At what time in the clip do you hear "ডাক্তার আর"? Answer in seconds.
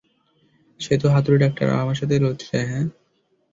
1.43-1.79